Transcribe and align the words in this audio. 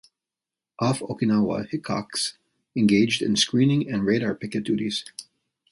Off 0.79 1.01
Okinawa 1.01 1.69
"Hickox" 1.69 2.35
engaged 2.75 3.21
in 3.21 3.35
screening 3.35 3.87
and 3.87 4.03
radar 4.03 4.33
picket 4.33 4.63
duties. 4.63 5.05